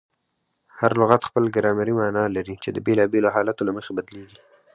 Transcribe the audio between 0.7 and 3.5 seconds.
هر لغت خپله ګرامري مانا لري، چي د بېلابېلو